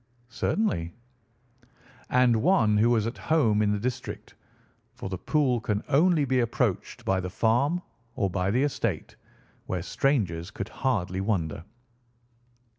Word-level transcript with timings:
"Certainly." 0.29 0.95
"And 2.09 2.41
one 2.41 2.75
who 2.77 2.89
was 2.89 3.05
at 3.05 3.19
home 3.19 3.61
in 3.61 3.71
the 3.71 3.77
district, 3.79 4.33
for 4.95 5.09
the 5.09 5.17
pool 5.19 5.61
can 5.61 5.83
only 5.89 6.25
be 6.25 6.39
approached 6.39 7.05
by 7.05 7.19
the 7.19 7.29
farm 7.29 7.83
or 8.15 8.27
by 8.27 8.49
the 8.49 8.63
estate, 8.63 9.15
where 9.67 9.83
strangers 9.83 10.49
could 10.49 10.69
hardly 10.69 11.21
wander." 11.21 11.63